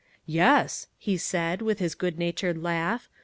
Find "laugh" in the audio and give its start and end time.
2.57-3.07